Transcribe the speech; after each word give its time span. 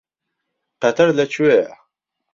قەتەر 0.81 1.09
لەکوێیە؟ 1.17 1.71